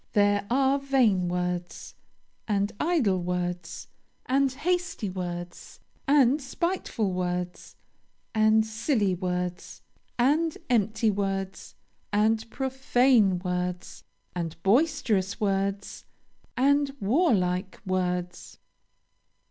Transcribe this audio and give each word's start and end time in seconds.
There 0.13 0.47
are 0.49 0.79
vain 0.79 1.27
words, 1.27 1.93
and 2.47 2.71
idle 2.79 3.21
words, 3.21 3.87
and 4.25 4.51
hasty 4.51 5.11
words, 5.11 5.79
and 6.07 6.41
spiteful 6.41 7.13
words, 7.13 7.75
and 8.33 8.65
silly 8.65 9.13
words, 9.13 9.83
and 10.17 10.57
empty 10.71 11.11
words, 11.11 11.75
and 12.11 12.49
profane 12.49 13.37
words, 13.45 14.03
and 14.35 14.55
boisterous 14.63 15.39
words, 15.39 16.05
and 16.57 16.97
warlike 16.99 17.79
words. 17.85 18.57